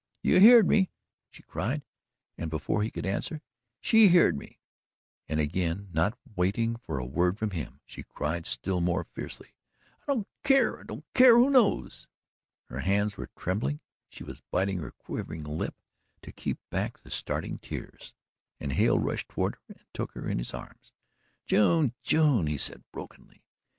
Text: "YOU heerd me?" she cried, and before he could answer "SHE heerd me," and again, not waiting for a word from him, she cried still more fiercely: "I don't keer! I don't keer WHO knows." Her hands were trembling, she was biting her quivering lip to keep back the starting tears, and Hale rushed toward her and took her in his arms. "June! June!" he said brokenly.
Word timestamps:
"YOU 0.23 0.39
heerd 0.39 0.67
me?" 0.67 0.89
she 1.29 1.43
cried, 1.43 1.83
and 2.35 2.49
before 2.49 2.81
he 2.81 2.89
could 2.89 3.05
answer 3.05 3.43
"SHE 3.81 4.07
heerd 4.07 4.35
me," 4.35 4.59
and 5.29 5.39
again, 5.39 5.89
not 5.93 6.17
waiting 6.35 6.75
for 6.75 6.97
a 6.97 7.05
word 7.05 7.37
from 7.37 7.51
him, 7.51 7.81
she 7.85 8.01
cried 8.01 8.47
still 8.47 8.81
more 8.81 9.03
fiercely: 9.03 9.53
"I 9.99 10.05
don't 10.07 10.27
keer! 10.43 10.79
I 10.79 10.83
don't 10.85 11.05
keer 11.13 11.35
WHO 11.37 11.51
knows." 11.51 12.07
Her 12.63 12.79
hands 12.79 13.15
were 13.15 13.29
trembling, 13.37 13.79
she 14.09 14.23
was 14.23 14.41
biting 14.49 14.79
her 14.79 14.89
quivering 14.89 15.43
lip 15.43 15.75
to 16.23 16.31
keep 16.31 16.57
back 16.71 16.97
the 16.97 17.11
starting 17.11 17.59
tears, 17.59 18.15
and 18.59 18.73
Hale 18.73 18.97
rushed 18.97 19.29
toward 19.29 19.53
her 19.53 19.61
and 19.75 19.85
took 19.93 20.13
her 20.13 20.27
in 20.27 20.39
his 20.39 20.51
arms. 20.55 20.93
"June! 21.45 21.93
June!" 22.01 22.47
he 22.47 22.57
said 22.57 22.83
brokenly. 22.91 23.45